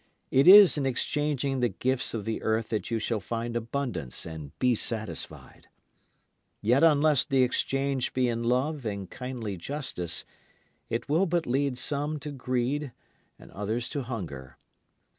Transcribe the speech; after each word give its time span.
It 0.31 0.47
is 0.47 0.79
in 0.79 0.87
exchanging 0.87 1.59
the 1.59 1.69
gifts 1.69 2.15
of 2.15 2.25
the 2.25 2.41
earth 2.41 2.69
that 2.69 2.89
you 2.89 2.97
shall 2.97 3.19
find 3.19 3.55
abundance 3.55 4.25
and 4.25 4.57
be 4.57 4.73
satisfied. 4.73 5.67
Yet 6.59 6.81
unless 6.81 7.23
the 7.23 7.43
exchange 7.43 8.11
be 8.11 8.27
in 8.27 8.41
love 8.43 8.83
and 8.83 9.07
kindly 9.11 9.57
justice, 9.57 10.25
it 10.89 11.07
will 11.07 11.27
but 11.27 11.45
lead 11.45 11.77
some 11.77 12.17
to 12.21 12.31
greed 12.31 12.93
and 13.37 13.51
others 13.51 13.87
to 13.89 14.01
hunger. 14.01 14.57